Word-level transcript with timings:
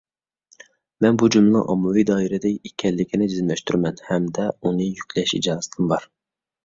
مەن 1.05 1.17
بۇ 1.23 1.27
جۈملىنىڭ 1.35 1.67
ئاممىۋى 1.73 2.05
دائىرە 2.11 2.39
دە 2.45 2.51
ئىكەنلىكىنى 2.69 3.27
جەزملەشتۈرىمەن 3.35 4.01
ھەمدە 4.09 4.49
ئۇنى 4.51 4.89
يۈكلەش 4.93 5.35
ئىجازىتىم 5.41 5.93
بار. 5.93 6.09